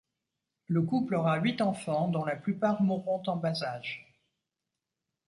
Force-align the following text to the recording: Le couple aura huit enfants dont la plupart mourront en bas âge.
Le 0.65 0.81
couple 0.81 1.13
aura 1.13 1.37
huit 1.37 1.61
enfants 1.61 2.07
dont 2.07 2.25
la 2.25 2.35
plupart 2.35 2.81
mourront 2.81 3.21
en 3.27 3.35
bas 3.37 3.61
âge. 3.63 4.17